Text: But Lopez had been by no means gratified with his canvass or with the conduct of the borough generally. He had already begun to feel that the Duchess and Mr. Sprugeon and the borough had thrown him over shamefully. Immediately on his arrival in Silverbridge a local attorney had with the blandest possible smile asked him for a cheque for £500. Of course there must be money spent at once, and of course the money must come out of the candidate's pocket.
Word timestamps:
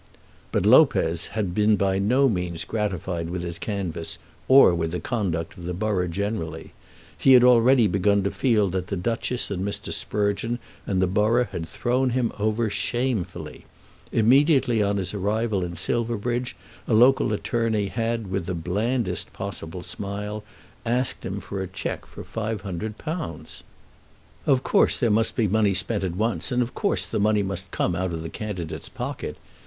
But 0.51 0.65
Lopez 0.65 1.27
had 1.37 1.53
been 1.53 1.75
by 1.75 1.99
no 1.99 2.27
means 2.27 2.63
gratified 2.65 3.29
with 3.29 3.43
his 3.43 3.59
canvass 3.59 4.17
or 4.47 4.73
with 4.73 4.93
the 4.93 4.99
conduct 4.99 5.55
of 5.59 5.63
the 5.65 5.75
borough 5.75 6.07
generally. 6.07 6.71
He 7.15 7.33
had 7.33 7.43
already 7.43 7.85
begun 7.85 8.23
to 8.23 8.31
feel 8.31 8.67
that 8.69 8.87
the 8.87 8.97
Duchess 8.97 9.51
and 9.51 9.63
Mr. 9.63 9.93
Sprugeon 9.93 10.57
and 10.87 11.03
the 11.03 11.05
borough 11.05 11.43
had 11.43 11.67
thrown 11.67 12.09
him 12.09 12.31
over 12.39 12.67
shamefully. 12.67 13.65
Immediately 14.11 14.81
on 14.81 14.97
his 14.97 15.13
arrival 15.13 15.63
in 15.63 15.75
Silverbridge 15.75 16.55
a 16.87 16.95
local 16.95 17.31
attorney 17.31 17.85
had 17.89 18.31
with 18.31 18.47
the 18.47 18.55
blandest 18.55 19.31
possible 19.33 19.83
smile 19.83 20.43
asked 20.83 21.23
him 21.23 21.39
for 21.39 21.61
a 21.61 21.67
cheque 21.67 22.07
for 22.07 22.23
£500. 22.23 23.61
Of 24.47 24.63
course 24.63 24.99
there 24.99 25.11
must 25.11 25.35
be 25.35 25.47
money 25.47 25.75
spent 25.75 26.03
at 26.03 26.15
once, 26.15 26.51
and 26.51 26.63
of 26.63 26.73
course 26.73 27.05
the 27.05 27.19
money 27.19 27.43
must 27.43 27.69
come 27.69 27.93
out 27.95 28.13
of 28.13 28.23
the 28.23 28.29
candidate's 28.29 28.89
pocket. 28.89 29.37